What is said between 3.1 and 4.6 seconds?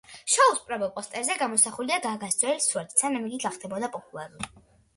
იგი გახდებოდა პოპულალური.